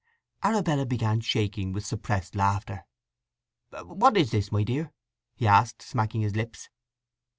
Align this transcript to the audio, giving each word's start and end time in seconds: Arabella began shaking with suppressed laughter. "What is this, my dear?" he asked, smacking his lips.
Arabella 0.43 0.83
began 0.87 1.21
shaking 1.21 1.73
with 1.73 1.85
suppressed 1.85 2.33
laughter. 2.35 2.85
"What 3.83 4.17
is 4.17 4.31
this, 4.31 4.51
my 4.51 4.63
dear?" 4.63 4.91
he 5.35 5.45
asked, 5.45 5.83
smacking 5.83 6.21
his 6.21 6.35
lips. 6.35 6.69